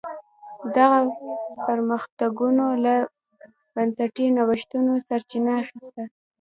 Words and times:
دغه 0.75 0.99
پرمختګونو 1.67 2.65
له 2.83 2.95
بنسټي 3.73 4.25
نوښتونو 4.37 4.91
سرچینه 5.07 5.51
اخیسته. 5.63 6.03